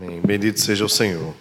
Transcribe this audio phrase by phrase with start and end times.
[0.00, 0.18] Amém.
[0.24, 1.34] Bendito seja o Senhor.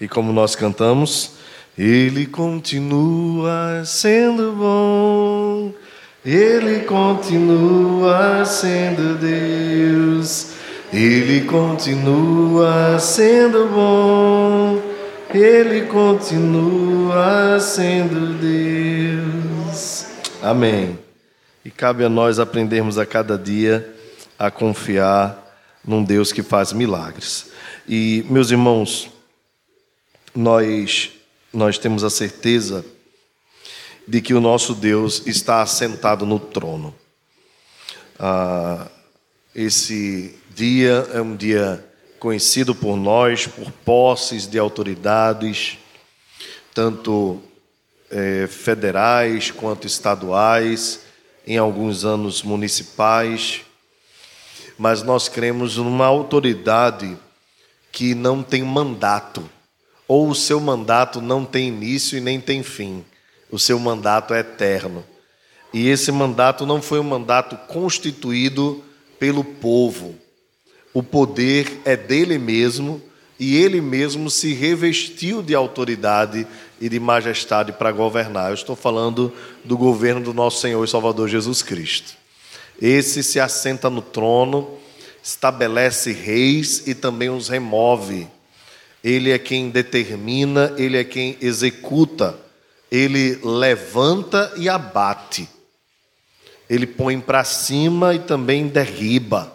[0.00, 1.34] E como nós cantamos,
[1.78, 5.72] Ele continua sendo bom,
[6.24, 10.54] Ele continua sendo Deus,
[10.92, 14.82] Ele continua sendo bom,
[15.32, 20.06] Ele continua sendo Deus.
[20.42, 20.98] Amém.
[21.64, 23.94] E cabe a nós aprendermos a cada dia
[24.36, 25.38] a confiar
[25.86, 27.51] num Deus que faz milagres.
[27.94, 29.10] E, meus irmãos,
[30.34, 31.10] nós,
[31.52, 32.82] nós temos a certeza
[34.08, 36.94] de que o nosso Deus está assentado no trono.
[38.18, 38.88] Ah,
[39.54, 41.86] esse dia é um dia
[42.18, 45.76] conhecido por nós por posses de autoridades,
[46.72, 47.42] tanto
[48.10, 51.00] eh, federais quanto estaduais,
[51.46, 53.60] em alguns anos municipais,
[54.78, 57.18] mas nós cremos numa autoridade
[57.92, 59.48] que não tem mandato,
[60.08, 63.04] ou o seu mandato não tem início e nem tem fim.
[63.50, 65.04] O seu mandato é eterno.
[65.72, 68.82] E esse mandato não foi um mandato constituído
[69.18, 70.14] pelo povo.
[70.92, 73.00] O poder é dele mesmo
[73.38, 76.46] e ele mesmo se revestiu de autoridade
[76.80, 78.50] e de majestade para governar.
[78.50, 79.32] Eu estou falando
[79.64, 82.14] do governo do nosso Senhor e Salvador Jesus Cristo.
[82.80, 84.78] Esse se assenta no trono
[85.22, 88.26] estabelece reis e também os remove.
[89.02, 92.38] Ele é quem determina, ele é quem executa,
[92.90, 95.48] ele levanta e abate.
[96.68, 99.52] Ele põe para cima e também derriba.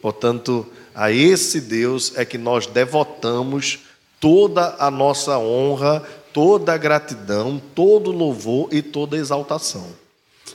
[0.00, 3.80] Portanto, a esse Deus é que nós devotamos
[4.20, 6.00] toda a nossa honra,
[6.32, 9.86] toda a gratidão, todo louvor e toda exaltação.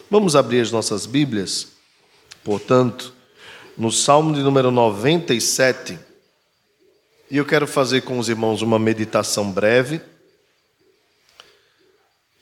[0.10, 1.68] Vamos abrir as nossas Bíblias,
[2.44, 3.14] portanto,
[3.78, 5.98] no Salmo de número 97.
[7.30, 10.00] E eu quero fazer com os irmãos uma meditação breve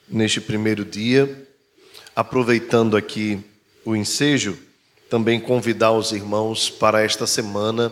[0.08, 1.48] neste primeiro dia,
[2.14, 3.39] aproveitando aqui
[3.86, 4.58] o ensejo,
[5.10, 7.92] também convidar os irmãos para esta semana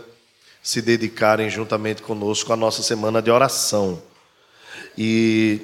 [0.61, 4.01] se dedicarem juntamente conosco à nossa semana de oração.
[4.97, 5.61] E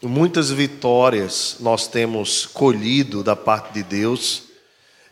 [0.00, 4.47] muitas vitórias nós temos colhido da parte de Deus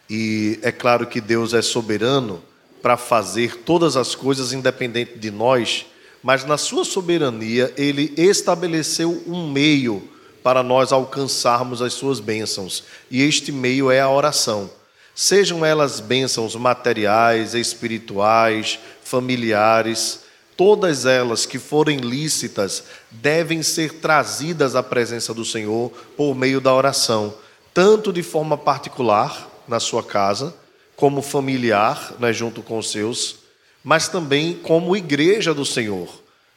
[0.08, 2.42] e é claro que Deus é soberano
[2.82, 5.86] para fazer todas as coisas independente de nós,
[6.22, 10.08] mas na sua soberania ele estabeleceu um meio
[10.42, 14.70] para nós alcançarmos as suas bênçãos, e este meio é a oração.
[15.12, 20.20] Sejam elas bênçãos materiais, espirituais, familiares,
[20.56, 26.72] todas elas que forem lícitas devem ser trazidas à presença do Senhor por meio da
[26.72, 27.34] oração,
[27.74, 30.54] tanto de forma particular, na sua casa,
[30.96, 33.36] como familiar, né, junto com os seus,
[33.84, 36.08] mas também como igreja do Senhor.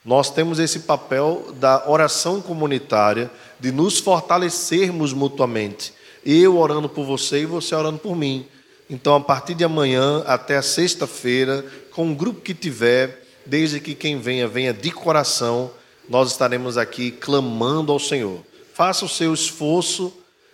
[0.03, 5.93] Nós temos esse papel da oração comunitária, de nos fortalecermos mutuamente.
[6.25, 8.47] Eu orando por você e você orando por mim.
[8.89, 13.93] Então, a partir de amanhã até a sexta-feira, com o grupo que tiver, desde que
[13.93, 15.69] quem venha, venha de coração,
[16.07, 18.39] nós estaremos aqui clamando ao Senhor.
[18.73, 20.11] Faça o seu esforço.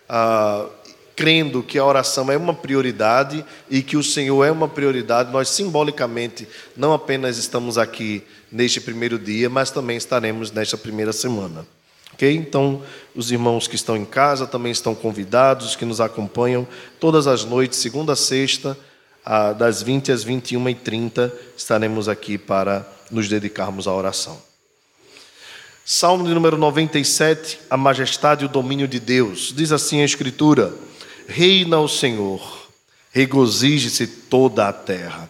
[0.09, 0.67] Ah,
[1.15, 5.49] crendo que a oração é uma prioridade e que o Senhor é uma prioridade, nós
[5.49, 11.65] simbolicamente não apenas estamos aqui neste primeiro dia, mas também estaremos nesta primeira semana.
[12.13, 12.33] Ok?
[12.33, 12.81] Então,
[13.13, 16.67] os irmãos que estão em casa também estão convidados, os que nos acompanham
[16.99, 18.77] todas as noites, segunda a sexta,
[19.57, 24.39] das 20 às 21h30, estaremos aqui para nos dedicarmos à oração.
[25.83, 29.53] Salmo de número 97, a majestade e o domínio de Deus.
[29.55, 30.73] Diz assim a Escritura.
[31.27, 32.69] Reina o Senhor,
[33.11, 35.29] regozije-se toda a terra,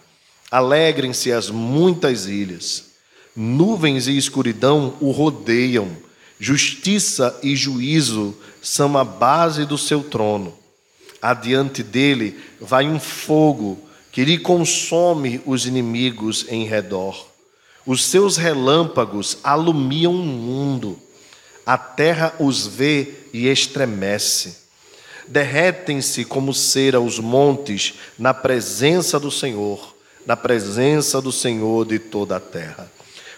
[0.50, 2.90] alegrem-se as muitas ilhas,
[3.34, 5.88] nuvens e escuridão o rodeiam,
[6.38, 10.54] justiça e juízo são a base do seu trono.
[11.20, 13.78] Adiante dele vai um fogo
[14.12, 17.26] que lhe consome os inimigos em redor.
[17.86, 21.00] Os seus relâmpagos alumiam o mundo,
[21.64, 24.65] a terra os vê e estremece
[25.28, 29.94] derretem-se como cera os montes na presença do Senhor,
[30.24, 32.90] na presença do Senhor de toda a terra.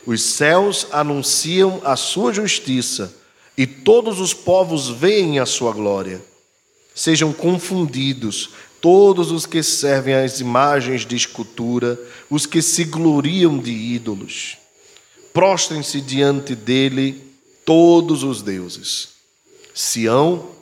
[0.06, 3.14] Os céus anunciam a sua justiça
[3.56, 6.20] e todos os povos veem a sua glória.
[6.94, 8.50] Sejam confundidos
[8.80, 11.98] todos os que servem às imagens de escultura,
[12.30, 14.56] os que se gloriam de ídolos.
[15.32, 17.22] Prostrem-se diante dele
[17.64, 19.10] todos os deuses.
[19.74, 20.57] Sião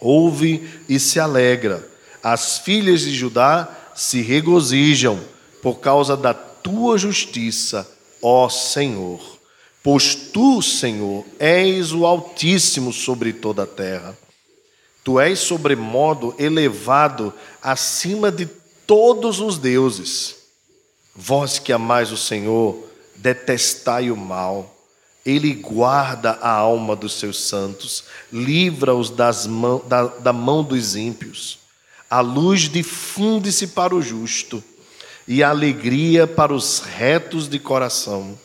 [0.00, 1.88] ouve e se alegra.
[2.22, 5.20] As filhas de Judá se regozijam
[5.62, 7.88] por causa da tua justiça,
[8.22, 9.20] ó Senhor,
[9.82, 14.16] pois tu, Senhor, és o Altíssimo sobre toda a terra.
[15.04, 17.32] Tu és sobremodo elevado
[17.62, 18.46] acima de
[18.86, 20.36] todos os deuses.
[21.14, 22.82] Vós que amais o Senhor,
[23.16, 24.73] detestai o mal.
[25.24, 29.30] Ele guarda a alma dos seus santos, livra-os da,
[30.20, 31.58] da mão dos ímpios.
[32.10, 34.62] A luz difunde-se para o justo
[35.26, 38.38] e a alegria para os retos de coração.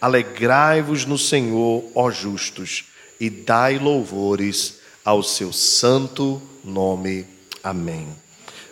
[0.00, 2.84] Alegrai-vos no Senhor, ó justos,
[3.20, 7.26] e dai louvores ao seu santo nome.
[7.62, 8.08] Amém.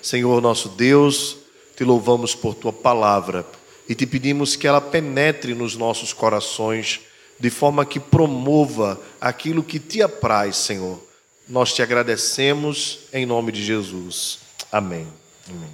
[0.02, 1.36] Senhor nosso Deus,
[1.76, 3.46] te louvamos por tua palavra
[3.88, 7.00] e te pedimos que ela penetre nos nossos corações
[7.40, 11.02] de forma que promova aquilo que te apraz, Senhor.
[11.48, 14.40] Nós te agradecemos em nome de Jesus.
[14.70, 15.08] Amém.
[15.48, 15.70] Amém.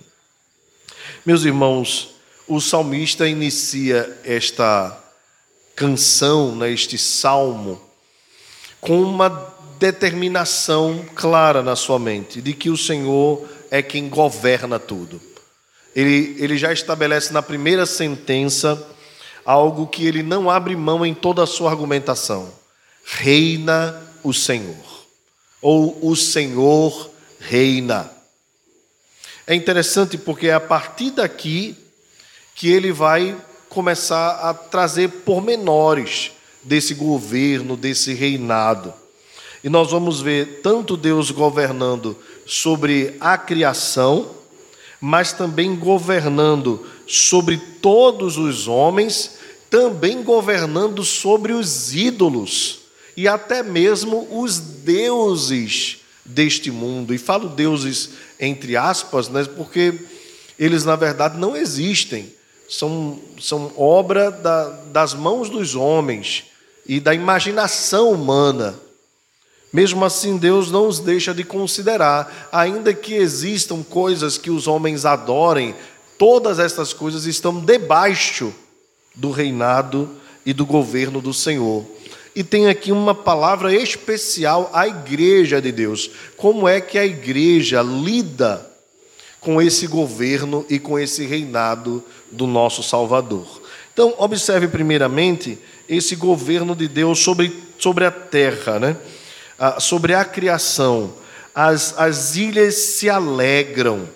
[1.26, 2.14] Meus irmãos,
[2.46, 4.96] o salmista inicia esta
[5.74, 7.82] canção, né, este salmo,
[8.80, 15.20] com uma determinação clara na sua mente de que o Senhor é quem governa tudo.
[15.94, 18.95] Ele, ele já estabelece na primeira sentença
[19.46, 22.52] algo que ele não abre mão em toda a sua argumentação.
[23.04, 24.74] Reina o Senhor,
[25.62, 27.08] ou o Senhor
[27.38, 28.10] reina.
[29.46, 31.76] É interessante porque é a partir daqui
[32.56, 33.36] que ele vai
[33.68, 36.32] começar a trazer pormenores
[36.64, 38.92] desse governo, desse reinado.
[39.62, 44.30] E nós vamos ver tanto Deus governando sobre a criação,
[45.00, 49.35] mas também governando sobre todos os homens
[49.70, 52.80] também governando sobre os ídolos
[53.16, 57.14] e até mesmo os deuses deste mundo.
[57.14, 59.94] E falo deuses entre aspas, né, porque
[60.58, 62.32] eles na verdade não existem,
[62.68, 66.44] são, são obra da, das mãos dos homens
[66.86, 68.78] e da imaginação humana.
[69.72, 75.04] Mesmo assim, Deus não os deixa de considerar, ainda que existam coisas que os homens
[75.04, 75.74] adorem,
[76.18, 78.54] todas essas coisas estão debaixo
[79.16, 80.08] do reinado
[80.44, 81.84] e do governo do Senhor.
[82.34, 86.10] E tem aqui uma palavra especial à igreja de Deus.
[86.36, 88.70] Como é que a igreja lida
[89.40, 93.62] com esse governo e com esse reinado do nosso Salvador?
[93.92, 95.58] Então, observe primeiramente
[95.88, 98.96] esse governo de Deus sobre, sobre a terra, né?
[99.58, 101.14] Ah, sobre a criação.
[101.54, 104.06] As, as ilhas se alegram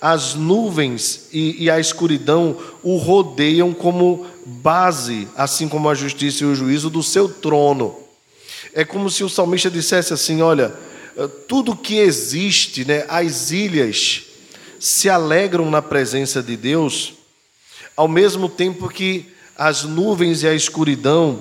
[0.00, 6.46] as nuvens e, e, a escuridão o rodeiam como base, assim como a justiça e
[6.46, 7.96] o juízo do seu trono.
[8.74, 10.74] É como se o salmista dissesse assim: olha,
[11.48, 14.24] tudo que existe, né, as ilhas
[14.78, 17.14] se alegram na presença de Deus,
[17.96, 21.40] ao mesmo tempo que as nuvens e a escuridão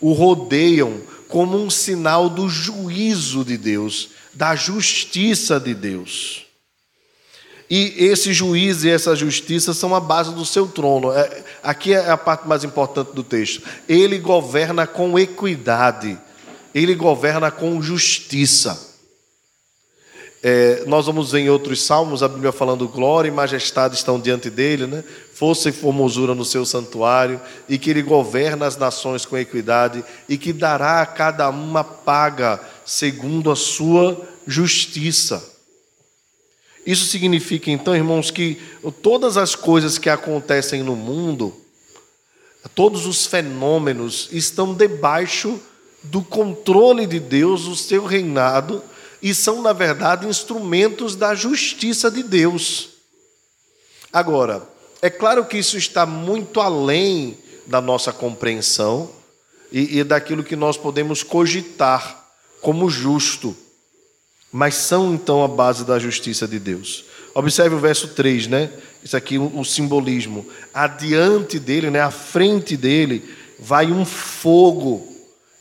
[0.00, 6.43] o rodeiam como um sinal do juízo de Deus, da justiça de Deus.
[7.70, 11.12] E esse juiz e essa justiça são a base do seu trono.
[11.12, 13.62] É, aqui é a parte mais importante do texto.
[13.88, 16.18] Ele governa com equidade,
[16.74, 18.92] ele governa com justiça.
[20.46, 24.50] É, nós vamos ver em outros salmos a Bíblia falando glória e majestade estão diante
[24.50, 25.02] dele, né?
[25.32, 30.36] força e formosura no seu santuário, e que ele governa as nações com equidade, e
[30.36, 35.53] que dará a cada uma paga segundo a sua justiça.
[36.86, 38.60] Isso significa, então, irmãos, que
[39.02, 41.54] todas as coisas que acontecem no mundo,
[42.74, 45.58] todos os fenômenos estão debaixo
[46.02, 48.82] do controle de Deus, o seu reinado,
[49.22, 52.90] e são, na verdade, instrumentos da justiça de Deus.
[54.12, 54.62] Agora,
[55.00, 59.10] é claro que isso está muito além da nossa compreensão
[59.72, 62.22] e, e daquilo que nós podemos cogitar
[62.60, 63.56] como justo
[64.54, 67.06] mas são então a base da justiça de Deus.
[67.34, 68.70] Observe o verso 3, né?
[69.02, 70.46] Isso aqui o um, simbolismo.
[70.72, 73.24] Adiante dele, né, à frente dele,
[73.58, 75.04] vai um fogo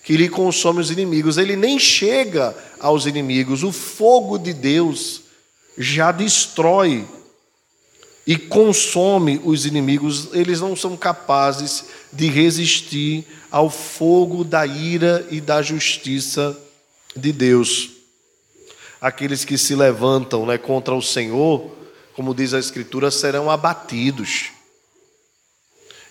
[0.03, 1.39] que lhe consome os inimigos.
[1.39, 3.63] Ele nem chega aos inimigos.
[3.63, 5.21] O fogo de Deus
[5.75, 7.03] já destrói
[8.27, 10.29] e consome os inimigos.
[10.33, 16.55] Eles não são capazes de resistir ao fogo da ira e da justiça
[17.15, 18.02] de Deus
[19.03, 21.69] aqueles que se levantam né, contra o Senhor,
[22.13, 24.51] como diz a Escritura, serão abatidos.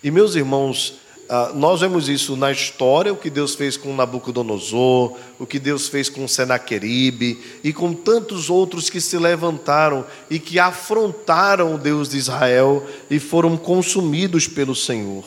[0.03, 5.17] E meus irmãos, ah, nós vemos isso na história, o que Deus fez com Nabucodonosor,
[5.39, 10.59] o que Deus fez com Senaqueribe e com tantos outros que se levantaram e que
[10.59, 15.25] afrontaram o Deus de Israel e foram consumidos pelo Senhor.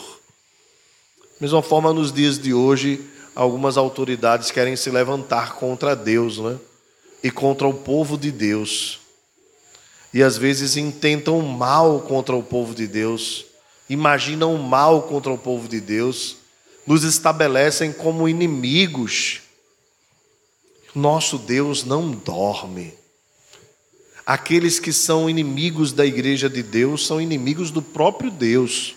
[1.40, 3.04] mesma forma, nos dias de hoje,
[3.34, 6.56] algumas autoridades querem se levantar contra Deus, né?
[7.26, 9.00] E contra o povo de Deus.
[10.14, 13.44] E às vezes intentam mal contra o povo de Deus,
[13.90, 16.36] imaginam mal contra o povo de Deus,
[16.86, 19.40] nos estabelecem como inimigos.
[20.94, 22.94] Nosso Deus não dorme.
[24.24, 28.94] Aqueles que são inimigos da igreja de Deus são inimigos do próprio Deus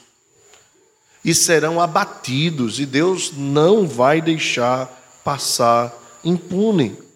[1.26, 4.86] e serão abatidos, e Deus não vai deixar
[5.24, 5.92] passar
[6.24, 7.09] impune.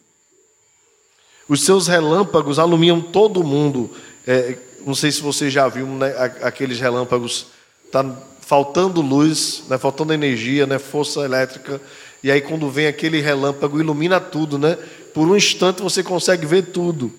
[1.54, 3.92] Os seus relâmpagos alumiam todo mundo.
[4.26, 7.46] É, não sei se você já viu né, aqueles relâmpagos,
[7.86, 8.04] está
[8.42, 11.80] faltando luz, né, faltando energia, né, força elétrica,
[12.24, 14.80] e aí quando vem aquele relâmpago, ilumina tudo, né?
[15.14, 17.14] Por um instante você consegue ver tudo.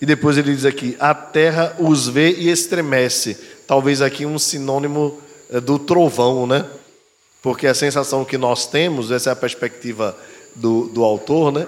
[0.00, 5.20] E depois ele diz aqui: a terra os vê e estremece talvez aqui um sinônimo
[5.50, 6.64] eh, do trovão, né?
[7.42, 10.16] Porque a sensação que nós temos, essa é a perspectiva
[10.54, 11.66] do, do autor, né?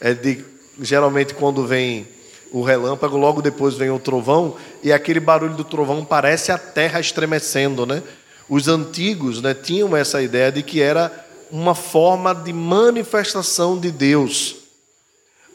[0.00, 0.44] É de
[0.80, 2.06] geralmente quando vem
[2.52, 7.00] o relâmpago, logo depois vem o trovão, e aquele barulho do trovão parece a terra
[7.00, 8.02] estremecendo, né?
[8.48, 14.56] Os antigos né, tinham essa ideia de que era uma forma de manifestação de Deus.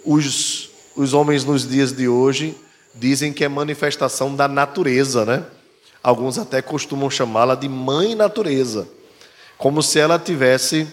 [0.03, 2.55] Os, os homens nos dias de hoje
[2.93, 5.45] dizem que é manifestação da natureza, né?
[6.03, 8.88] Alguns até costumam chamá-la de mãe natureza,
[9.57, 10.88] como se ela tivesse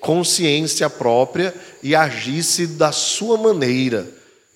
[0.00, 4.08] consciência própria e agisse da sua maneira.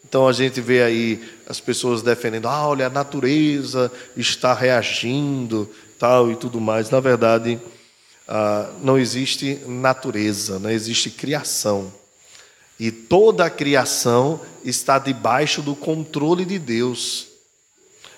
[0.07, 6.31] Então a gente vê aí as pessoas defendendo, ah, olha, a natureza está reagindo, tal
[6.31, 6.91] e tudo mais.
[6.91, 7.59] Na verdade,
[8.29, 11.93] ah, não existe natureza, não existe criação.
[12.79, 17.29] E toda a criação está debaixo do controle de Deus.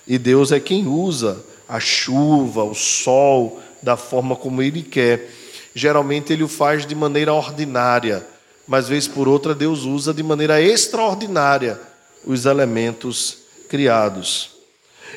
[0.07, 5.31] E Deus é quem usa a chuva, o sol, da forma como ele quer.
[5.75, 8.26] Geralmente ele o faz de maneira ordinária,
[8.66, 11.81] mas vez por outra Deus usa de maneira extraordinária
[12.25, 13.38] os elementos
[13.69, 14.50] criados.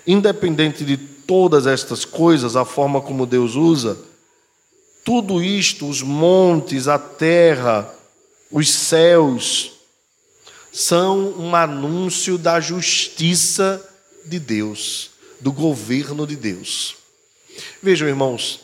[0.05, 3.97] Independente de todas estas coisas, a forma como Deus usa,
[5.05, 7.89] tudo isto, os montes, a terra,
[8.51, 9.73] os céus,
[10.71, 13.83] são um anúncio da justiça
[14.25, 16.95] de Deus do governo de Deus.
[17.81, 18.59] Vejam, irmãos,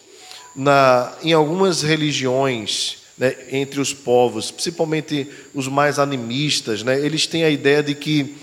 [0.56, 7.44] na, em algumas religiões, né, entre os povos, principalmente os mais animistas, né, eles têm
[7.44, 8.36] a ideia de que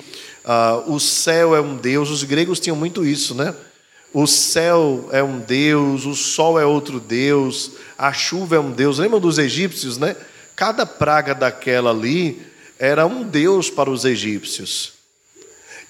[0.44, 2.10] uh, o céu é um Deus.
[2.10, 3.54] Os gregos tinham muito isso, né?
[4.12, 8.98] O céu é um Deus, o sol é outro Deus, a chuva é um Deus.
[8.98, 10.16] Lembram dos egípcios, né?
[10.56, 12.42] Cada praga daquela ali
[12.78, 14.99] era um Deus para os egípcios.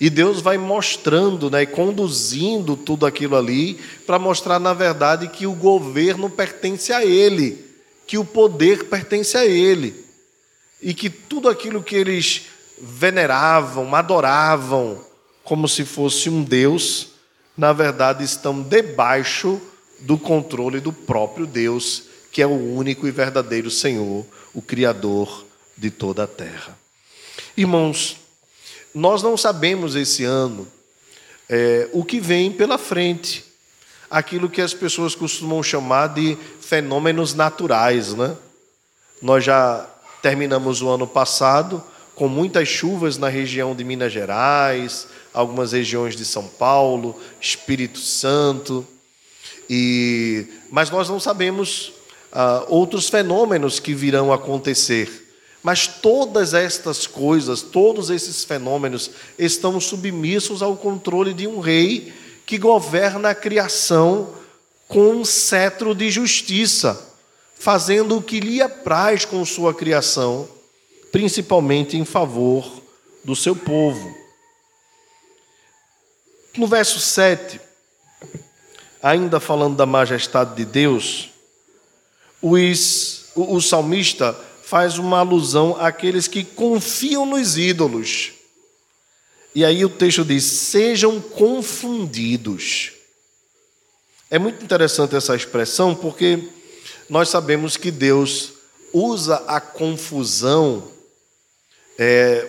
[0.01, 5.53] E Deus vai mostrando, né, conduzindo tudo aquilo ali para mostrar na verdade que o
[5.53, 7.63] governo pertence a ele,
[8.07, 9.95] que o poder pertence a ele.
[10.81, 12.47] E que tudo aquilo que eles
[12.81, 15.05] veneravam, adoravam
[15.45, 17.09] como se fosse um Deus,
[17.55, 19.61] na verdade estão debaixo
[20.01, 25.45] do controle do próprio Deus, que é o único e verdadeiro Senhor, o Criador
[25.77, 26.79] de toda a terra.
[27.55, 28.17] Irmãos,
[28.95, 30.67] nós não sabemos esse ano
[31.49, 33.45] é, o que vem pela frente,
[34.09, 38.37] aquilo que as pessoas costumam chamar de fenômenos naturais, né?
[39.21, 39.85] Nós já
[40.23, 41.83] terminamos o ano passado
[42.15, 48.87] com muitas chuvas na região de Minas Gerais, algumas regiões de São Paulo, Espírito Santo,
[49.69, 51.93] e mas nós não sabemos
[52.31, 55.30] ah, outros fenômenos que virão acontecer.
[55.63, 62.13] Mas todas estas coisas, todos esses fenômenos estão submissos ao controle de um rei
[62.47, 64.35] que governa a criação
[64.89, 67.15] com um cetro de justiça,
[67.57, 70.49] fazendo o que lhe apraz com sua criação,
[71.13, 72.81] principalmente em favor
[73.23, 74.19] do seu povo.
[76.57, 77.61] No verso 7,
[79.03, 81.31] ainda falando da majestade de Deus,
[82.43, 84.37] os, o, o salmista
[84.71, 88.31] faz uma alusão àqueles que confiam nos ídolos.
[89.53, 92.93] E aí o texto diz: sejam confundidos.
[94.31, 96.49] É muito interessante essa expressão porque
[97.09, 98.53] nós sabemos que Deus
[98.93, 100.89] usa a confusão
[101.99, 102.49] é,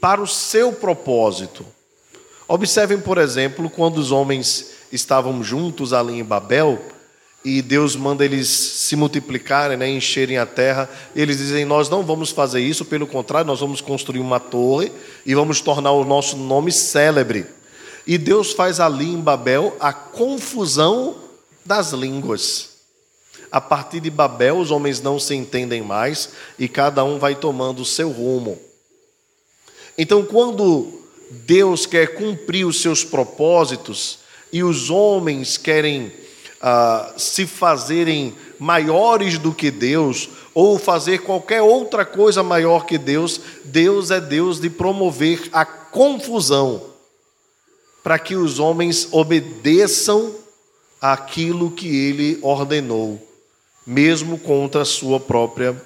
[0.00, 1.66] para o seu propósito.
[2.46, 6.80] Observem, por exemplo, quando os homens estavam juntos ali em Babel,
[7.46, 10.90] e Deus manda eles se multiplicarem, né, encherem a terra.
[11.14, 14.90] Eles dizem: Nós não vamos fazer isso, pelo contrário, nós vamos construir uma torre
[15.24, 17.46] e vamos tornar o nosso nome célebre.
[18.04, 21.14] E Deus faz ali em Babel a confusão
[21.64, 22.70] das línguas.
[23.52, 27.82] A partir de Babel, os homens não se entendem mais e cada um vai tomando
[27.82, 28.58] o seu rumo.
[29.96, 31.00] Então, quando
[31.30, 34.18] Deus quer cumprir os seus propósitos
[34.52, 36.12] e os homens querem
[37.16, 44.10] se fazerem maiores do que Deus ou fazer qualquer outra coisa maior que Deus, Deus
[44.10, 46.82] é Deus de promover a confusão
[48.02, 50.34] para que os homens obedeçam
[51.00, 53.20] aquilo que ele ordenou,
[53.86, 55.80] mesmo contra a sua própria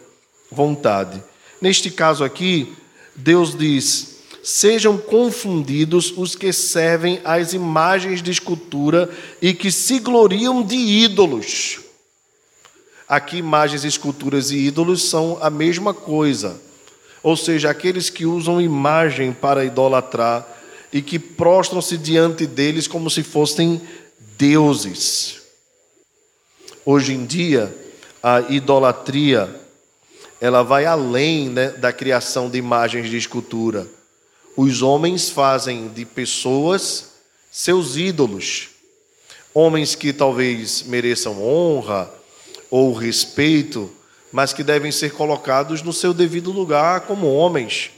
[0.51, 1.23] vontade.
[1.61, 2.75] Neste caso aqui,
[3.17, 10.63] Deus diz: sejam confundidos os que servem às imagens de escultura e que se gloriam
[10.63, 11.81] de ídolos.
[13.09, 16.61] Aqui, imagens, esculturas e ídolos são a mesma coisa.
[17.23, 20.47] Ou seja, aqueles que usam imagem para idolatrar
[20.93, 23.81] e que prostram-se diante deles como se fossem
[24.39, 25.41] deuses.
[26.85, 27.75] Hoje em dia,
[28.23, 29.61] a idolatria
[30.41, 33.87] ela vai além né, da criação de imagens de escultura.
[34.63, 37.13] Os homens fazem de pessoas
[37.51, 38.69] seus ídolos.
[39.55, 42.13] Homens que talvez mereçam honra
[42.71, 43.91] ou respeito,
[44.31, 47.91] mas que devem ser colocados no seu devido lugar como homens.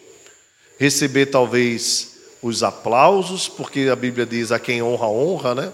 [0.79, 5.73] Receber talvez os aplausos, porque a Bíblia diz a quem honra, honra, né?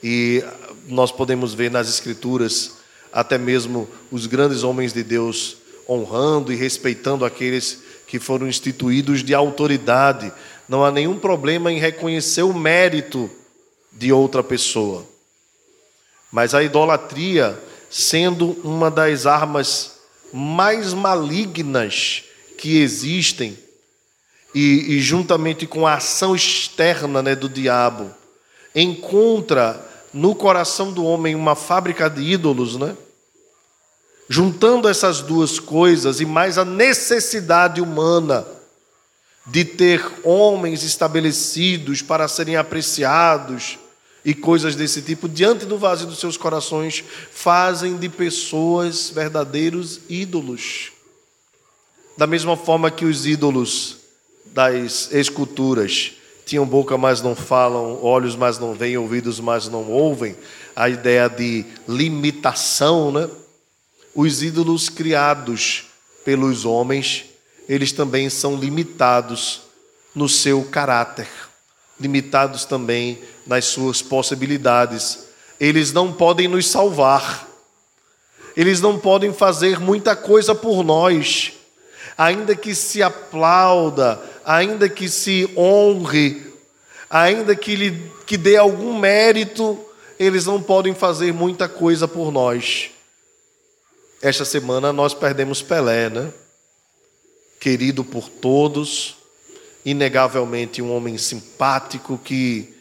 [0.00, 0.44] E
[0.86, 2.74] nós podemos ver nas Escrituras
[3.12, 5.56] até mesmo os grandes homens de Deus
[5.88, 10.32] honrando e respeitando aqueles que foram instituídos de autoridade.
[10.68, 13.30] Não há nenhum problema em reconhecer o mérito
[13.92, 15.06] de outra pessoa.
[16.32, 19.98] Mas a idolatria, sendo uma das armas
[20.32, 22.24] mais malignas
[22.56, 23.56] que existem,
[24.54, 28.10] e, e juntamente com a ação externa né, do diabo,
[28.74, 32.96] encontra no coração do homem uma fábrica de ídolos, né?
[34.28, 38.46] Juntando essas duas coisas e mais a necessidade humana
[39.46, 43.78] de ter homens estabelecidos para serem apreciados
[44.24, 50.92] e coisas desse tipo, diante do vazio dos seus corações, fazem de pessoas verdadeiros ídolos.
[52.16, 53.96] Da mesma forma que os ídolos
[54.46, 56.12] das esculturas
[56.44, 60.36] tinham boca, mas não falam, olhos, mas não veem, ouvidos, mas não ouvem,
[60.74, 63.28] a ideia de limitação, né?
[64.20, 65.84] Os ídolos criados
[66.24, 67.26] pelos homens,
[67.68, 69.60] eles também são limitados
[70.12, 71.28] no seu caráter,
[72.00, 75.28] limitados também nas suas possibilidades.
[75.60, 77.46] Eles não podem nos salvar,
[78.56, 81.52] eles não podem fazer muita coisa por nós,
[82.16, 86.44] ainda que se aplauda, ainda que se honre,
[87.08, 89.78] ainda que lhe que dê algum mérito,
[90.18, 92.90] eles não podem fazer muita coisa por nós.
[94.20, 96.32] Esta semana nós perdemos Pelé, né?
[97.60, 99.16] Querido por todos,
[99.84, 102.74] inegavelmente um homem simpático que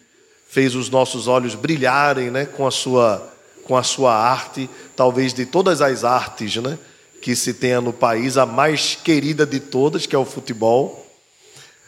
[0.49, 3.33] fez os nossos olhos brilharem, né, com a sua
[3.65, 6.79] com a sua arte, talvez de todas as artes, né?
[7.21, 11.05] que se tenha no país, a mais querida de todas, que é o futebol.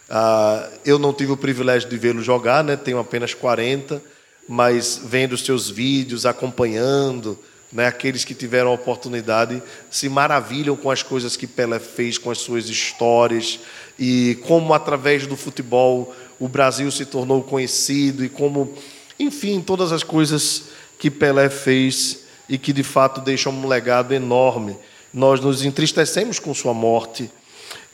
[0.09, 2.75] Ah, eu não tive o privilégio de vê-lo jogar, né?
[2.75, 4.03] tenho apenas 40,
[4.45, 7.39] mas vendo os seus vídeos, acompanhando,
[7.71, 7.87] né?
[7.87, 12.39] aqueles que tiveram a oportunidade se maravilham com as coisas que Pelé fez, com as
[12.39, 13.59] suas histórias,
[13.97, 18.73] e como através do futebol o Brasil se tornou conhecido, e como,
[19.19, 20.65] enfim, todas as coisas
[20.97, 24.77] que Pelé fez e que de fato deixam um legado enorme
[25.13, 27.29] nós nos entristecemos com sua morte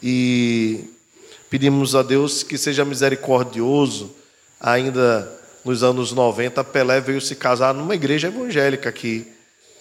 [0.04, 0.84] e
[1.50, 4.14] pedimos a Deus que seja misericordioso.
[4.60, 5.32] Ainda
[5.64, 9.28] nos anos 90, Pelé veio se casar numa igreja evangélica aqui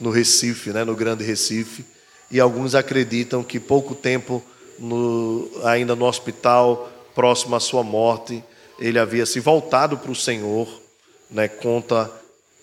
[0.05, 1.83] no Recife, né, no Grande Recife,
[2.31, 4.43] e alguns acreditam que pouco tempo
[4.79, 8.45] no, ainda no hospital, próximo à sua morte,
[8.79, 10.69] ele havia se voltado para o Senhor,
[11.31, 12.11] né, conta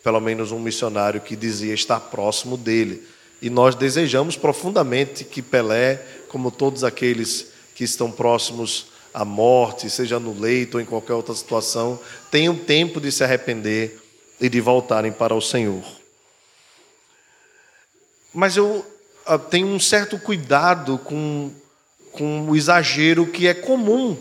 [0.04, 3.01] pelo menos um missionário que dizia estar próximo dele.
[3.41, 5.99] E nós desejamos profundamente que Pelé,
[6.30, 11.34] como todos aqueles que estão próximos à morte, seja no leito ou em qualquer outra
[11.34, 11.99] situação,
[12.30, 13.99] tenham tempo de se arrepender
[14.39, 16.00] e de voltarem para o Senhor.
[18.34, 18.86] Mas eu
[19.26, 21.52] ah, tenho um certo cuidado com,
[22.12, 24.17] com o exagero que é comum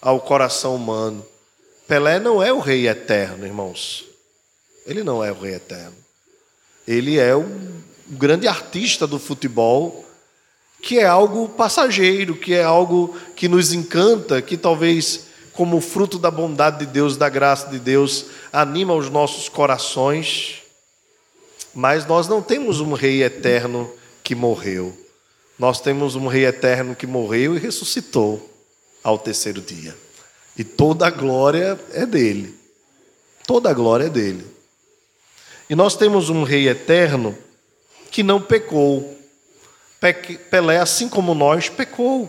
[0.00, 1.24] ao coração humano.
[1.86, 4.04] Pelé não é o rei eterno, irmãos.
[4.86, 5.94] Ele não é o rei eterno.
[6.86, 10.04] Ele é um grande artista do futebol,
[10.82, 16.30] que é algo passageiro, que é algo que nos encanta, que talvez, como fruto da
[16.30, 20.62] bondade de Deus, da graça de Deus, anima os nossos corações.
[21.74, 24.96] Mas nós não temos um rei eterno que morreu.
[25.58, 28.50] Nós temos um rei eterno que morreu e ressuscitou
[29.02, 29.96] ao terceiro dia.
[30.56, 32.58] E toda a glória é dele.
[33.46, 34.46] Toda a glória é dele.
[35.68, 37.36] E nós temos um rei eterno
[38.10, 39.16] que não pecou.
[40.50, 42.28] Pelé, assim como nós, pecou.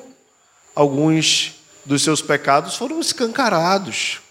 [0.76, 4.22] Alguns dos seus pecados foram escancarados.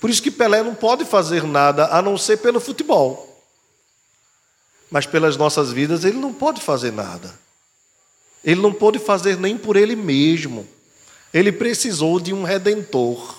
[0.00, 3.35] Por isso que Pelé não pode fazer nada a não ser pelo futebol.
[4.90, 7.38] Mas pelas nossas vidas ele não pode fazer nada.
[8.44, 10.66] Ele não pôde fazer nem por ele mesmo.
[11.34, 13.36] Ele precisou de um redentor.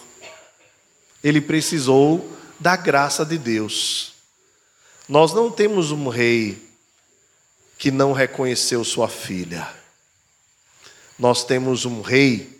[1.23, 2.29] Ele precisou
[2.59, 4.13] da graça de Deus.
[5.07, 6.61] Nós não temos um rei
[7.77, 9.67] que não reconheceu sua filha.
[11.17, 12.59] Nós temos um rei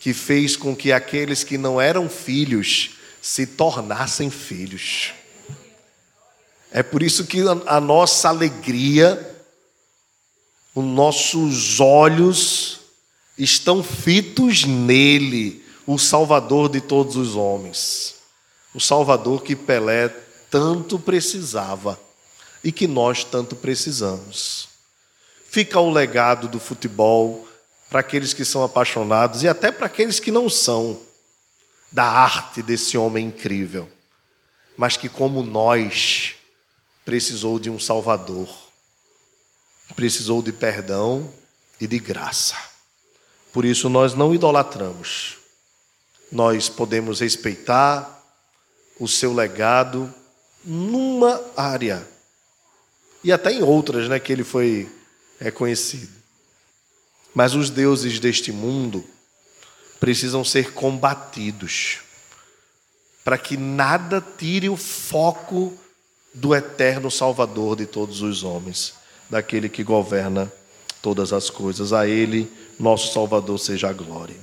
[0.00, 5.12] que fez com que aqueles que não eram filhos se tornassem filhos.
[6.76, 9.32] É por isso que a nossa alegria,
[10.74, 12.80] os nossos olhos
[13.38, 18.16] estão fitos nele, o Salvador de todos os homens.
[18.74, 20.08] O Salvador que Pelé
[20.50, 21.96] tanto precisava
[22.64, 24.68] e que nós tanto precisamos.
[25.48, 27.46] Fica o legado do futebol
[27.88, 30.98] para aqueles que são apaixonados e até para aqueles que não são,
[31.92, 33.88] da arte desse homem incrível,
[34.76, 36.34] mas que, como nós,
[37.04, 38.48] precisou de um Salvador,
[39.94, 41.32] precisou de perdão
[41.80, 42.56] e de graça.
[43.52, 45.36] Por isso nós não idolatramos,
[46.32, 48.10] nós podemos respeitar
[48.98, 50.12] o seu legado
[50.64, 52.06] numa área
[53.22, 54.90] e até em outras, né, que ele foi
[55.40, 56.12] reconhecido.
[57.34, 59.04] Mas os deuses deste mundo
[59.98, 62.00] precisam ser combatidos
[63.24, 65.76] para que nada tire o foco
[66.34, 68.94] do eterno Salvador de todos os homens,
[69.30, 70.52] daquele que governa
[71.00, 71.92] todas as coisas.
[71.92, 74.36] A Ele, nosso Salvador, seja a glória.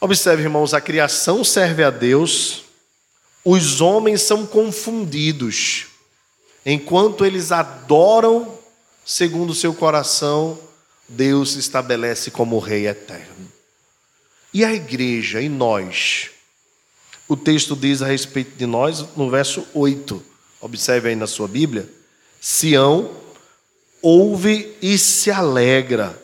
[0.00, 2.64] Observe, irmãos, a criação serve a Deus,
[3.44, 5.86] os homens são confundidos
[6.64, 8.56] Enquanto eles adoram
[9.04, 10.58] segundo o seu coração,
[11.08, 13.50] Deus se estabelece como Rei eterno.
[14.54, 16.30] E a igreja, e nós?
[17.26, 20.22] O texto diz a respeito de nós no verso 8.
[20.62, 21.86] Observe aí na sua Bíblia.
[22.40, 23.10] Sião
[24.00, 26.20] ouve e se alegra.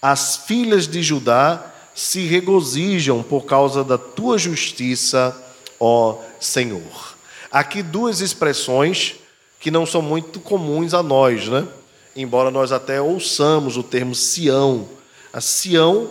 [0.00, 5.36] As filhas de Judá se regozijam por causa da tua justiça,
[5.80, 7.16] ó Senhor.
[7.50, 9.16] Aqui duas expressões
[9.58, 11.66] que não são muito comuns a nós, né?
[12.14, 14.88] Embora nós até ouçamos o termo Sião.
[15.32, 16.10] A Sião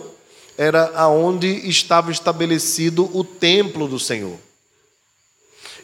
[0.58, 4.36] era aonde estava estabelecido o templo do Senhor.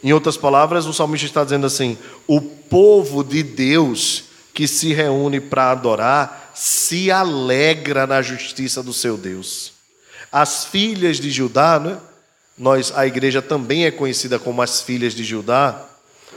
[0.03, 5.41] Em outras palavras, o salmista está dizendo assim: o povo de Deus que se reúne
[5.41, 9.73] para adorar se alegra na justiça do seu Deus.
[10.33, 11.99] As filhas de Judá, né?
[12.59, 15.89] Nós, a igreja também é conhecida como as filhas de Judá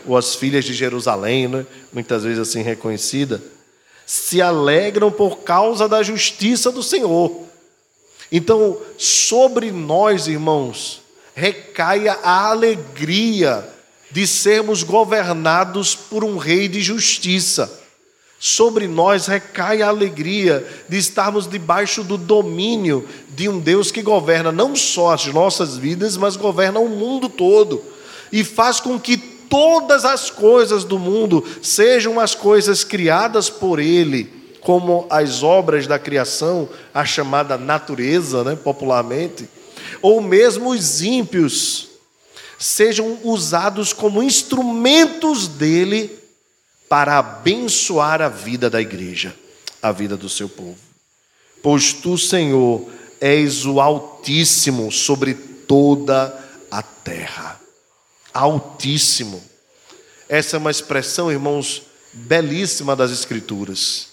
[0.05, 1.65] ou as filhas de Jerusalém, né?
[1.91, 3.41] muitas vezes assim reconhecida,
[4.05, 7.45] se alegram por causa da justiça do Senhor.
[8.31, 11.00] Então, sobre nós, irmãos,
[11.41, 13.67] recai a alegria
[14.11, 17.81] de sermos governados por um rei de justiça.
[18.39, 24.51] Sobre nós recai a alegria de estarmos debaixo do domínio de um Deus que governa
[24.51, 27.83] não só as nossas vidas, mas governa o mundo todo
[28.31, 34.31] e faz com que todas as coisas do mundo, sejam as coisas criadas por Ele,
[34.61, 39.49] como as obras da criação, a chamada natureza, né, popularmente,
[40.01, 41.89] ou mesmo os ímpios,
[42.59, 46.19] sejam usados como instrumentos dele
[46.87, 49.35] para abençoar a vida da igreja,
[49.81, 50.77] a vida do seu povo.
[51.63, 52.87] Pois tu, Senhor,
[53.19, 56.37] és o Altíssimo sobre toda
[56.69, 57.59] a terra.
[58.33, 59.41] Altíssimo.
[60.27, 64.07] Essa é uma expressão, irmãos, belíssima das Escrituras.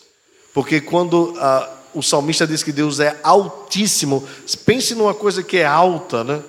[0.53, 4.27] Porque quando ah, o salmista diz que Deus é altíssimo,
[4.65, 6.43] pense numa coisa que é alta, né?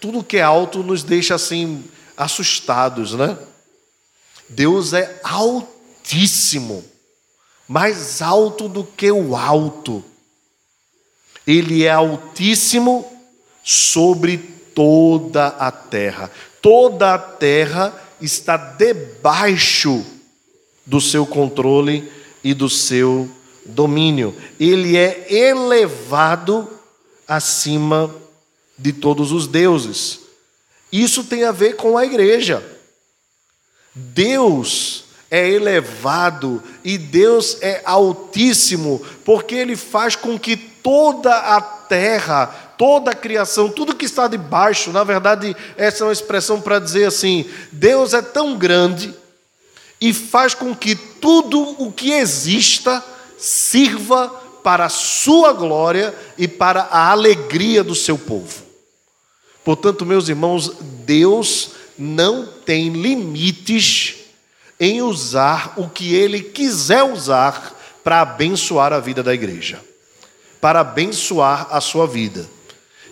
[0.00, 1.84] Tudo que é alto nos deixa assim
[2.16, 3.36] assustados, né?
[4.48, 6.84] Deus é altíssimo,
[7.66, 10.04] mais alto do que o alto.
[11.46, 13.06] Ele é altíssimo
[13.64, 14.38] sobre
[14.74, 16.30] toda a terra
[16.62, 20.06] toda a terra está debaixo
[20.86, 22.10] do seu controle
[22.42, 23.28] e do seu
[23.64, 24.34] domínio.
[24.58, 26.68] Ele é elevado
[27.26, 28.14] acima
[28.76, 30.20] de todos os deuses.
[30.92, 32.62] Isso tem a ver com a igreja.
[33.94, 42.46] Deus é elevado e Deus é altíssimo, porque Ele faz com que toda a terra,
[42.76, 47.06] toda a criação, tudo que está debaixo, na verdade, essa é uma expressão para dizer
[47.06, 49.14] assim: Deus é tão grande
[50.00, 53.02] e faz com que tudo o que exista
[53.42, 54.28] sirva
[54.62, 58.62] para a sua glória e para a alegria do seu povo.
[59.64, 60.72] Portanto, meus irmãos,
[61.04, 64.14] Deus não tem limites
[64.78, 69.80] em usar o que ele quiser usar para abençoar a vida da igreja,
[70.60, 72.48] para abençoar a sua vida.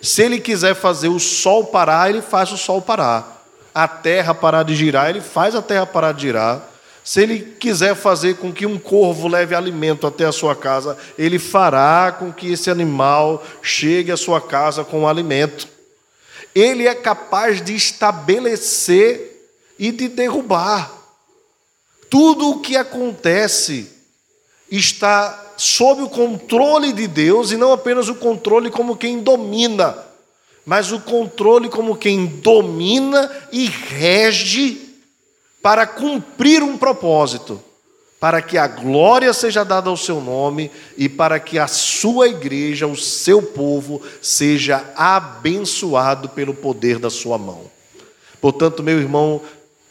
[0.01, 3.45] Se ele quiser fazer o sol parar, ele faz o sol parar.
[3.73, 6.70] A terra parar de girar, ele faz a terra parar de girar.
[7.03, 11.39] Se ele quiser fazer com que um corvo leve alimento até a sua casa, ele
[11.39, 15.67] fará com que esse animal chegue à sua casa com alimento.
[16.53, 19.29] Ele é capaz de estabelecer
[19.79, 20.91] e de derrubar.
[22.09, 23.89] Tudo o que acontece
[24.69, 29.97] está sob o controle de Deus e não apenas o controle como quem domina,
[30.65, 34.90] mas o controle como quem domina e rege
[35.61, 37.61] para cumprir um propósito,
[38.19, 42.87] para que a glória seja dada ao seu nome e para que a sua igreja,
[42.87, 47.69] o seu povo, seja abençoado pelo poder da sua mão.
[48.39, 49.41] Portanto, meu irmão,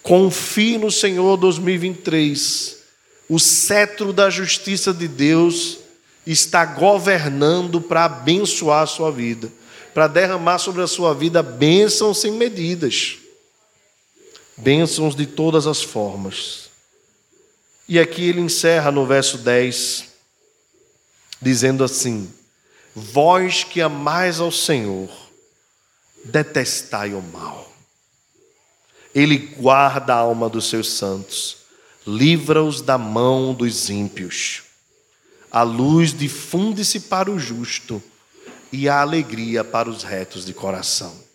[0.02, 2.78] Confie no Senhor 2023.
[3.28, 5.78] O cetro da justiça de Deus
[6.26, 9.50] está governando para abençoar a sua vida,
[9.94, 13.18] para derramar sobre a sua vida bênçãos sem medidas,
[14.62, 16.70] bênçãos de todas as formas.
[17.88, 20.04] E aqui ele encerra no verso 10,
[21.40, 22.32] dizendo assim:
[22.94, 25.10] Vós que amais ao Senhor,
[26.24, 27.68] detestai o mal.
[29.14, 31.56] Ele guarda a alma dos seus santos,
[32.06, 34.62] livra-os da mão dos ímpios.
[35.50, 38.00] A luz difunde-se para o justo
[38.72, 41.29] e a alegria para os retos de coração.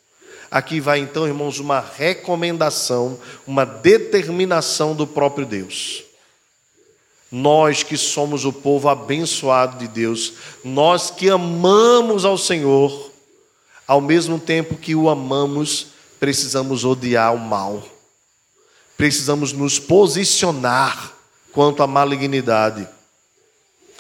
[0.55, 6.05] Aqui vai então, irmãos, uma recomendação, uma determinação do próprio Deus.
[7.29, 13.11] Nós que somos o povo abençoado de Deus, nós que amamos ao Senhor,
[13.85, 15.87] ao mesmo tempo que o amamos,
[16.21, 17.83] precisamos odiar o mal.
[18.95, 21.11] Precisamos nos posicionar
[21.51, 22.87] quanto à malignidade.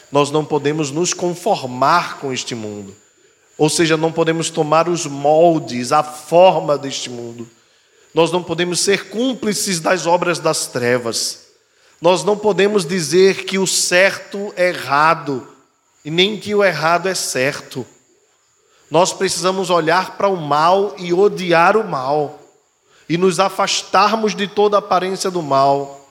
[0.09, 2.95] Nós não podemos nos conformar com este mundo.
[3.57, 7.47] Ou seja, não podemos tomar os moldes, a forma deste mundo.
[8.13, 11.45] Nós não podemos ser cúmplices das obras das trevas.
[12.01, 15.47] Nós não podemos dizer que o certo é errado
[16.03, 17.85] e nem que o errado é certo.
[18.91, 22.39] Nós precisamos olhar para o mal e odiar o mal,
[23.09, 26.04] e nos afastarmos de toda aparência do mal.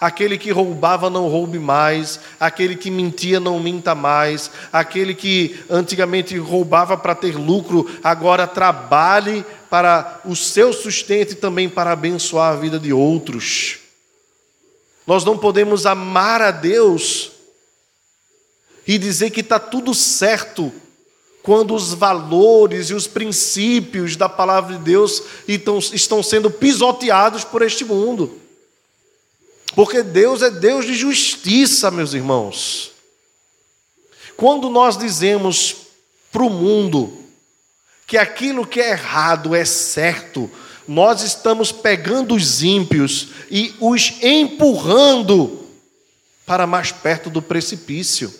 [0.00, 2.18] Aquele que roubava, não roube mais.
[2.38, 4.50] Aquele que mentia, não minta mais.
[4.72, 11.68] Aquele que antigamente roubava para ter lucro, agora trabalhe para o seu sustento e também
[11.68, 13.78] para abençoar a vida de outros.
[15.06, 17.32] Nós não podemos amar a Deus
[18.86, 20.72] e dizer que está tudo certo
[21.42, 27.84] quando os valores e os princípios da palavra de Deus estão sendo pisoteados por este
[27.84, 28.39] mundo.
[29.74, 32.92] Porque Deus é Deus de justiça, meus irmãos.
[34.36, 35.76] Quando nós dizemos
[36.32, 37.12] para o mundo
[38.06, 40.50] que aquilo que é errado é certo,
[40.88, 45.64] nós estamos pegando os ímpios e os empurrando
[46.44, 48.34] para mais perto do precipício.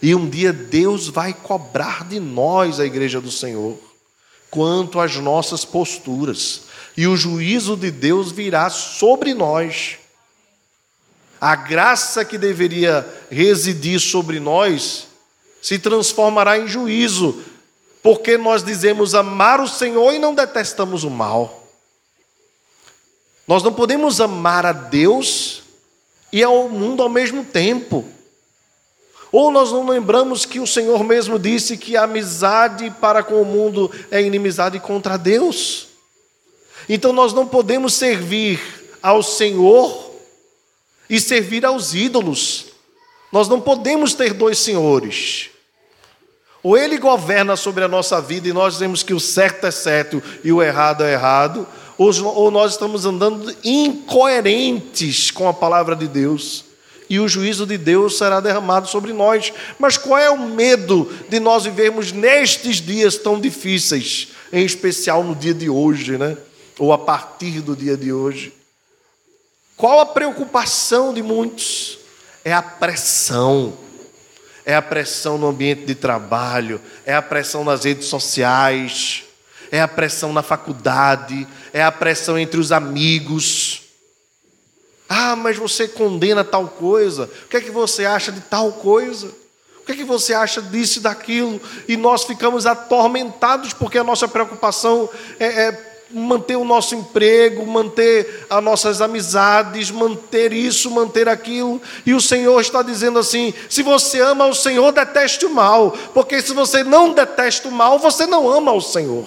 [0.00, 3.76] E um dia Deus vai cobrar de nós, a igreja do Senhor,
[4.50, 6.62] quanto às nossas posturas.
[6.96, 9.98] E o juízo de Deus virá sobre nós.
[11.44, 15.06] A graça que deveria residir sobre nós
[15.60, 17.38] se transformará em juízo,
[18.02, 21.68] porque nós dizemos amar o Senhor e não detestamos o mal.
[23.46, 25.64] Nós não podemos amar a Deus
[26.32, 28.08] e ao mundo ao mesmo tempo.
[29.30, 33.44] Ou nós não lembramos que o Senhor mesmo disse que a amizade para com o
[33.44, 35.88] mundo é inimizade contra Deus?
[36.88, 38.58] Então nós não podemos servir
[39.02, 40.03] ao Senhor
[41.08, 42.66] e servir aos ídolos.
[43.32, 45.50] Nós não podemos ter dois senhores.
[46.62, 50.22] Ou ele governa sobre a nossa vida e nós dizemos que o certo é certo
[50.42, 51.66] e o errado é errado,
[51.98, 56.64] ou nós estamos andando incoerentes com a palavra de Deus
[57.08, 59.52] e o juízo de Deus será derramado sobre nós.
[59.78, 65.34] Mas qual é o medo de nós vivermos nestes dias tão difíceis, em especial no
[65.34, 66.36] dia de hoje, né?
[66.78, 68.52] Ou a partir do dia de hoje?
[69.76, 71.98] Qual a preocupação de muitos?
[72.44, 73.76] É a pressão.
[74.64, 79.24] É a pressão no ambiente de trabalho, é a pressão nas redes sociais,
[79.70, 83.82] é a pressão na faculdade, é a pressão entre os amigos.
[85.06, 87.30] Ah, mas você condena tal coisa.
[87.44, 89.26] O que é que você acha de tal coisa?
[89.80, 91.60] O que é que você acha disso e daquilo?
[91.86, 98.46] E nós ficamos atormentados porque a nossa preocupação é, é manter o nosso emprego, manter
[98.48, 101.80] as nossas amizades, manter isso, manter aquilo.
[102.06, 106.40] E o Senhor está dizendo assim: se você ama o Senhor, deteste o mal, porque
[106.40, 109.26] se você não detesta o mal, você não ama o Senhor.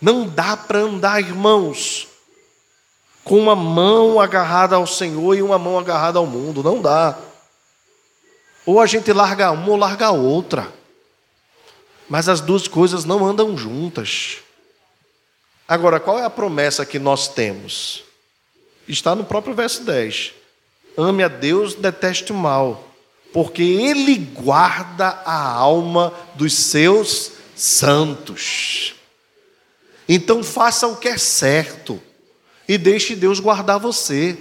[0.00, 2.08] Não dá para andar, irmãos,
[3.22, 6.62] com uma mão agarrada ao Senhor e uma mão agarrada ao mundo.
[6.62, 7.18] Não dá.
[8.64, 10.72] Ou a gente larga uma ou larga a outra.
[12.08, 14.38] Mas as duas coisas não andam juntas.
[15.70, 18.02] Agora, qual é a promessa que nós temos?
[18.88, 20.32] Está no próprio verso 10.
[20.98, 22.92] Ame a Deus, deteste o mal,
[23.32, 28.96] porque Ele guarda a alma dos seus santos.
[30.08, 32.02] Então faça o que é certo
[32.66, 34.36] e deixe Deus guardar você.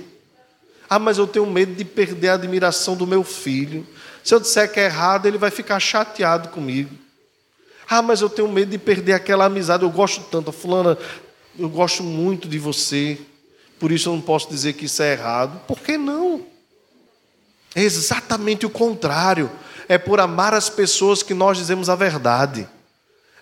[0.89, 3.85] Ah, mas eu tenho medo de perder a admiração do meu filho.
[4.23, 6.97] Se eu disser que é errado, ele vai ficar chateado comigo.
[7.89, 9.83] Ah, mas eu tenho medo de perder aquela amizade.
[9.83, 10.95] Eu gosto tanto, fulana,
[11.57, 13.17] eu gosto muito de você.
[13.79, 15.59] Por isso eu não posso dizer que isso é errado.
[15.67, 16.45] Por que não?
[17.73, 19.49] É exatamente o contrário.
[19.87, 22.67] É por amar as pessoas que nós dizemos a verdade.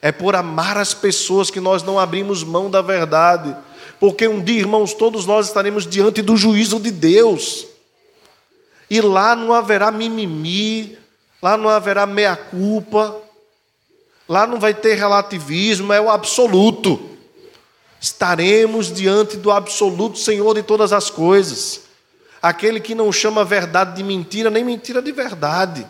[0.02, 3.54] É por amar as pessoas que nós não abrimos mão da verdade.
[4.00, 7.66] Porque um dia, irmãos, todos nós estaremos diante do juízo de Deus.
[8.90, 10.98] E lá não haverá mimimi,
[11.42, 13.27] lá não haverá meia-culpa,
[14.28, 17.18] Lá não vai ter relativismo, é o absoluto.
[18.00, 21.82] Estaremos diante do absoluto Senhor de todas as coisas.
[22.42, 25.88] Aquele que não chama verdade de mentira, nem mentira de verdade.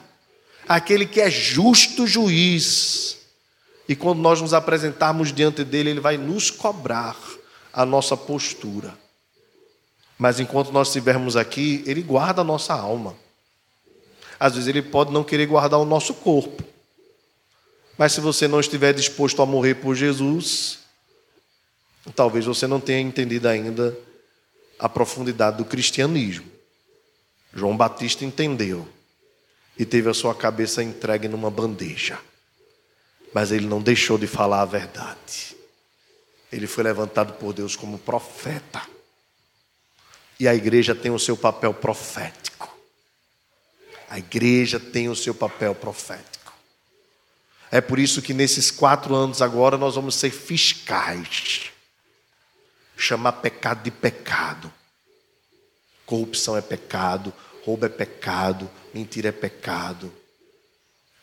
[0.67, 3.17] Aquele que é justo juiz.
[3.89, 7.17] E quando nós nos apresentarmos diante dele, ele vai nos cobrar
[7.73, 8.93] a nossa postura.
[10.17, 13.15] Mas enquanto nós estivermos aqui, ele guarda a nossa alma.
[14.39, 16.63] Às vezes ele pode não querer guardar o nosso corpo.
[17.97, 20.79] Mas se você não estiver disposto a morrer por Jesus,
[22.15, 23.97] talvez você não tenha entendido ainda
[24.77, 26.45] a profundidade do cristianismo.
[27.53, 28.87] João Batista entendeu
[29.79, 32.19] e teve a sua cabeça entregue numa bandeja.
[33.33, 35.55] Mas ele não deixou de falar a verdade.
[36.51, 38.81] Ele foi levantado por Deus como profeta.
[40.39, 42.75] E a igreja tem o seu papel profético.
[44.09, 46.36] A igreja tem o seu papel profético.
[47.71, 51.71] É por isso que nesses quatro anos agora nós vamos ser fiscais.
[52.95, 54.73] Chamar pecado de pecado.
[56.05, 57.33] Corrupção é pecado,
[57.65, 60.11] roubo é pecado, mentira é pecado.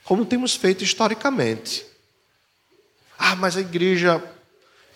[0.05, 1.87] Como temos feito historicamente.
[3.19, 4.23] Ah, mas a igreja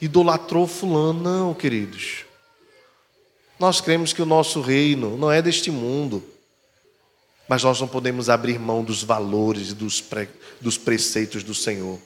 [0.00, 1.22] idolatrou fulano.
[1.22, 2.24] Não, queridos.
[3.58, 6.22] Nós cremos que o nosso reino não é deste mundo.
[7.48, 10.28] Mas nós não podemos abrir mão dos valores e dos, pre,
[10.60, 11.98] dos preceitos do Senhor.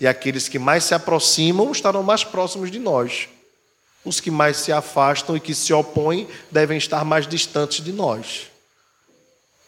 [0.00, 3.28] E aqueles que mais se aproximam estarão mais próximos de nós.
[4.02, 8.46] Os que mais se afastam e que se opõem devem estar mais distantes de nós.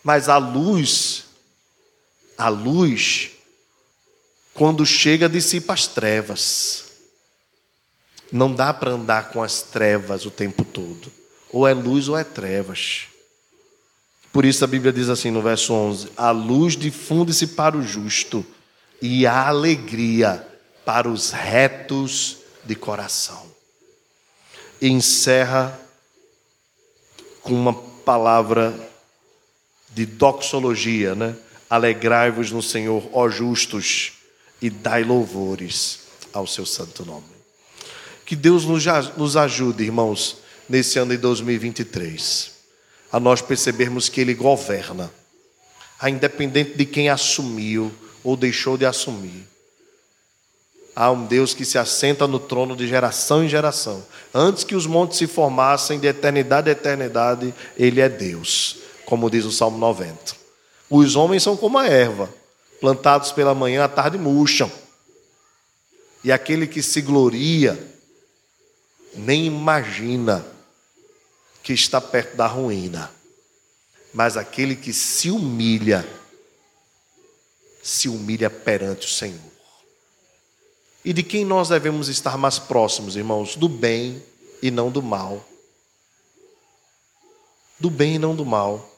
[0.03, 1.27] Mas a luz,
[2.39, 3.31] a luz,
[4.55, 6.85] quando chega, dissipa as trevas.
[8.33, 11.13] Não dá para andar com as trevas o tempo todo.
[11.51, 13.12] Ou é luz ou é trevas.
[14.33, 18.45] Por isso a Bíblia diz assim no verso 11: A luz difunde-se para o justo
[19.01, 20.47] e a alegria
[20.87, 23.45] para os retos de coração.
[24.81, 25.79] E encerra
[27.43, 28.75] com uma palavra
[29.91, 31.37] de doxologia, né?
[31.69, 34.13] Alegrai-vos no Senhor, ó justos,
[34.61, 36.01] e dai louvores
[36.33, 37.27] ao seu santo nome.
[38.25, 40.39] Que Deus nos ajude, irmãos,
[40.69, 42.52] nesse ano de 2023
[43.13, 45.13] a nós percebermos que Ele governa,
[46.01, 47.93] a independente de quem assumiu
[48.25, 49.47] ou deixou de assumir.
[50.97, 54.05] Há um Deus que se assenta no trono de geração em geração.
[54.35, 59.45] Antes que os montes se formassem, de eternidade a eternidade, Ele é Deus, como diz
[59.45, 60.35] o Salmo 90.
[60.91, 62.33] Os homens são como a erva,
[62.81, 64.71] plantados pela manhã, à tarde murcham.
[66.25, 67.79] E aquele que se gloria,
[69.15, 70.45] nem imagina
[71.63, 73.11] que está perto da ruína,
[74.13, 76.07] mas aquele que se humilha,
[77.83, 79.41] se humilha perante o Senhor.
[81.05, 83.57] E de quem nós devemos estar mais próximos, irmãos?
[83.57, 84.23] Do bem
[84.63, 85.45] e não do mal.
[87.81, 88.89] do bem e não do mal,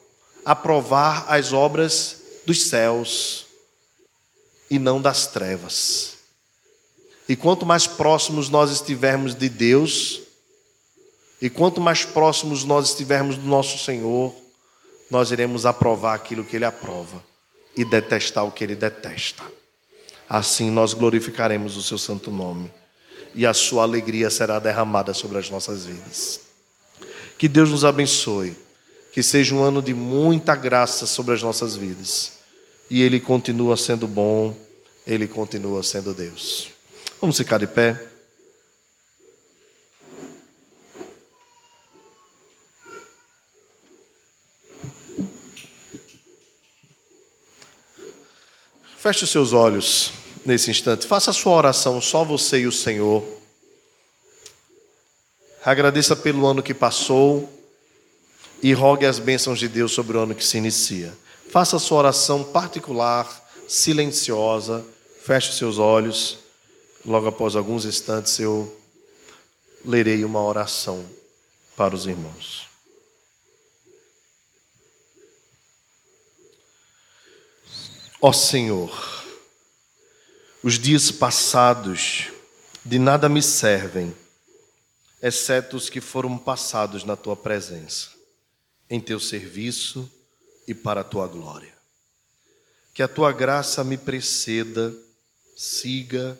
[0.45, 3.47] aprovar as obras dos céus
[4.69, 6.13] e não das trevas.
[7.27, 10.21] E quanto mais próximos nós estivermos de Deus,
[11.41, 14.33] e quanto mais próximos nós estivermos do nosso Senhor,
[15.09, 17.23] nós iremos aprovar aquilo que Ele aprova
[17.75, 19.43] e detestar o que Ele detesta.
[20.27, 22.71] Assim nós glorificaremos o Seu santo nome
[23.33, 26.39] e a Sua alegria será derramada sobre as nossas vidas.
[27.37, 28.57] Que Deus nos abençoe,
[29.11, 32.33] que seja um ano de muita graça sobre as nossas vidas
[32.89, 34.55] e Ele continua sendo bom,
[35.05, 36.69] Ele continua sendo Deus.
[37.19, 38.14] Vamos ficar de pé.
[49.05, 51.05] Feche os seus olhos nesse instante.
[51.05, 53.23] Faça a sua oração, só você e o Senhor.
[55.63, 57.47] Agradeça pelo ano que passou
[58.63, 61.15] e rogue as bênçãos de Deus sobre o ano que se inicia.
[61.51, 63.29] Faça a sua oração particular,
[63.67, 64.83] silenciosa.
[65.23, 66.39] Feche os seus olhos.
[67.05, 68.75] Logo após alguns instantes eu
[69.85, 71.05] lerei uma oração
[71.77, 72.64] para os irmãos.
[78.27, 79.23] Ó Senhor,
[80.63, 82.31] os dias passados
[82.83, 84.15] de nada me servem,
[85.21, 88.09] exceto os que foram passados na tua presença,
[88.89, 90.11] em teu serviço
[90.67, 91.71] e para a tua glória.
[92.95, 94.91] Que a tua graça me preceda,
[95.55, 96.35] siga,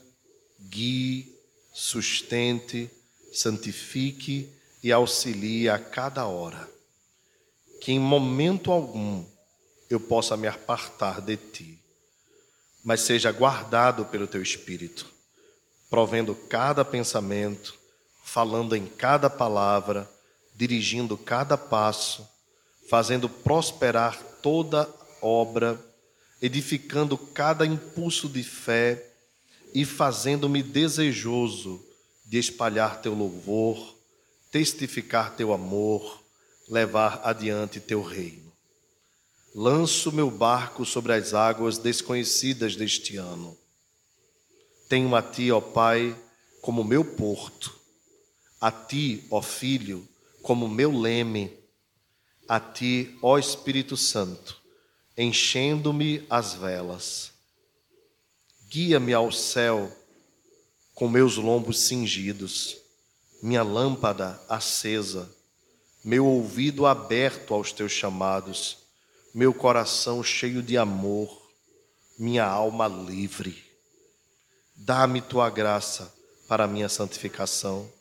[0.60, 1.38] guie,
[1.72, 2.90] sustente,
[3.32, 6.68] santifique e auxilie a cada hora.
[7.80, 9.24] Que em momento algum
[9.96, 11.80] eu possa me apartar de ti,
[12.84, 15.08] mas seja guardado pelo teu espírito,
[15.90, 17.74] provendo cada pensamento,
[18.24, 20.10] falando em cada palavra,
[20.54, 22.28] dirigindo cada passo,
[22.90, 24.90] fazendo prosperar toda
[25.22, 25.80] obra,
[26.42, 29.12] edificando cada impulso de fé
[29.74, 31.82] e fazendo-me desejoso
[32.26, 33.96] de espalhar teu louvor,
[34.52, 36.22] testificar teu amor,
[36.68, 38.45] levar adiante teu reino
[39.58, 43.58] lanço meu barco sobre as águas desconhecidas deste ano.
[44.90, 46.14] Tenho a ti, ó Pai,
[46.62, 47.74] como meu porto,
[48.60, 50.06] a ti, ó Filho,
[50.42, 51.58] como meu leme,
[52.50, 54.62] a ti, ó Espírito Santo,
[55.18, 57.32] enchendo-me as velas.
[58.70, 59.90] Guia-me ao céu
[60.94, 62.76] com meus lombos cingidos,
[63.42, 65.34] minha lâmpada acesa,
[66.04, 68.85] meu ouvido aberto aos teus chamados
[69.36, 71.52] meu coração cheio de amor,
[72.18, 73.62] minha alma livre.
[74.74, 76.16] Dá-me tua graça
[76.48, 77.92] para minha santificação,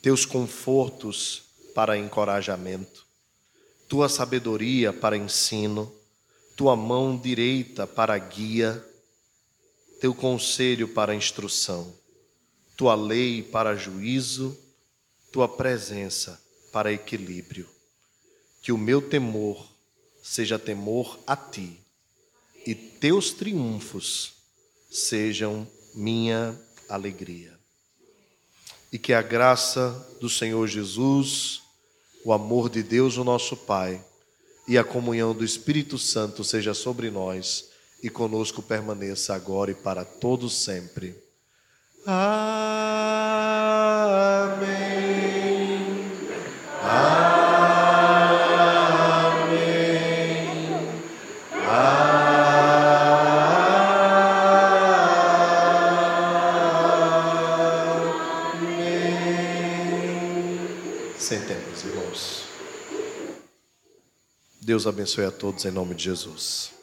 [0.00, 1.42] teus confortos
[1.74, 3.04] para encorajamento,
[3.88, 5.92] tua sabedoria para ensino,
[6.54, 8.86] tua mão direita para guia,
[10.00, 11.92] teu conselho para instrução,
[12.76, 14.56] tua lei para juízo,
[15.32, 16.40] tua presença
[16.70, 17.68] para equilíbrio.
[18.62, 19.71] Que o meu temor
[20.22, 21.80] seja temor a ti,
[22.64, 24.34] e teus triunfos
[24.90, 26.58] sejam minha
[26.88, 27.58] alegria.
[28.92, 31.62] E que a graça do Senhor Jesus,
[32.24, 34.02] o amor de Deus, o nosso Pai,
[34.68, 37.70] e a comunhão do Espírito Santo seja sobre nós
[38.02, 41.16] e conosco permaneça agora e para todos sempre.
[42.06, 42.52] Amém.
[46.82, 47.31] Amém.
[64.72, 66.81] Deus abençoe a todos em nome de Jesus.